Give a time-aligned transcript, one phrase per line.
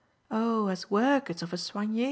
[0.31, 1.99] Oh as work it's of a soigne!